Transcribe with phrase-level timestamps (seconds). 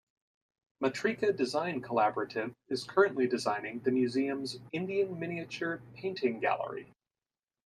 [0.83, 6.91] Matrika Design Collaborative is currently designing the museum's Indian miniature painting gallery.